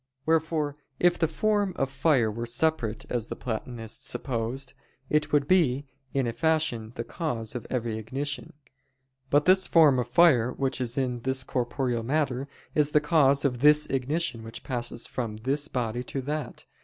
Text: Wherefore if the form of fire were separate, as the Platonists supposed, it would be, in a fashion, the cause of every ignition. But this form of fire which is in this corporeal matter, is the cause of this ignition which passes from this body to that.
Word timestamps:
Wherefore 0.25 0.77
if 0.99 1.19
the 1.19 1.27
form 1.27 1.73
of 1.75 1.87
fire 1.91 2.31
were 2.31 2.47
separate, 2.47 3.05
as 3.11 3.27
the 3.27 3.35
Platonists 3.35 4.09
supposed, 4.09 4.73
it 5.11 5.31
would 5.31 5.47
be, 5.47 5.85
in 6.11 6.25
a 6.25 6.33
fashion, 6.33 6.91
the 6.95 7.03
cause 7.03 7.53
of 7.53 7.67
every 7.69 7.99
ignition. 7.99 8.53
But 9.29 9.45
this 9.45 9.67
form 9.67 9.99
of 9.99 10.07
fire 10.07 10.51
which 10.53 10.81
is 10.81 10.97
in 10.97 11.19
this 11.19 11.43
corporeal 11.43 12.01
matter, 12.01 12.47
is 12.73 12.89
the 12.89 12.99
cause 12.99 13.45
of 13.45 13.59
this 13.59 13.85
ignition 13.91 14.41
which 14.43 14.63
passes 14.63 15.05
from 15.05 15.35
this 15.37 15.67
body 15.67 16.01
to 16.05 16.21
that. 16.21 16.65